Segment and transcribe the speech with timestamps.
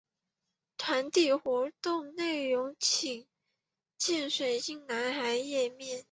[0.79, 3.27] 团体活动内容请
[3.99, 5.99] 见水晶男孩页面。